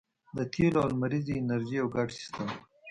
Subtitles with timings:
[0.37, 2.49] د تیلو او لمریزې انرژۍ یو ګډ سیستم